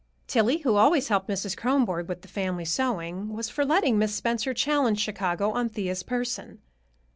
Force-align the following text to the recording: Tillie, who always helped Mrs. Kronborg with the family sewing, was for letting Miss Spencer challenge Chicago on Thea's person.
Tillie, 0.25 0.57
who 0.63 0.77
always 0.77 1.09
helped 1.09 1.29
Mrs. 1.29 1.55
Kronborg 1.55 2.07
with 2.09 2.23
the 2.23 2.27
family 2.27 2.65
sewing, 2.65 3.35
was 3.35 3.49
for 3.49 3.63
letting 3.63 3.99
Miss 3.99 4.15
Spencer 4.15 4.51
challenge 4.51 4.99
Chicago 4.99 5.51
on 5.51 5.69
Thea's 5.69 6.01
person. 6.01 6.59